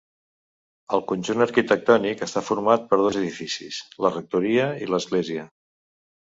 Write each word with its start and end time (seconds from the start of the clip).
El 0.97 1.01
conjunt 1.11 1.45
arquitectònic 1.45 2.23
està 2.27 2.43
format 2.47 2.87
per 2.95 2.99
dos 3.03 3.19
edificis: 3.21 3.79
la 4.07 4.13
rectoria 4.17 4.67
i 4.87 4.91
l'església. 4.95 5.47